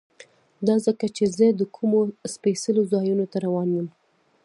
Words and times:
دا 0.67 0.75
ځکه 0.85 1.05
چې 1.15 1.23
زه 1.37 1.47
د 1.59 1.61
کومو 1.75 1.99
سپېڅلو 2.33 2.81
ځایونو 2.93 3.25
ته 3.31 3.37
روان 3.45 3.69
یم. 3.77 3.87